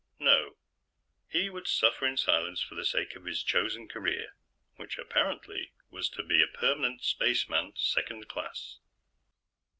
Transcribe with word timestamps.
No, 0.17 0.55
he 1.29 1.47
would 1.51 1.67
suffer 1.67 2.07
in 2.07 2.17
silence 2.17 2.59
for 2.59 2.73
the 2.73 2.83
sake 2.85 3.15
of 3.15 3.25
his 3.25 3.43
chosen 3.43 3.87
career 3.87 4.33
which, 4.77 4.97
apparently, 4.97 5.73
was 5.91 6.09
to 6.09 6.23
be 6.23 6.41
a 6.41 6.47
permanent 6.47 7.03
Spaceman 7.03 7.73
2nd 7.73 8.27
Class. 8.27 8.79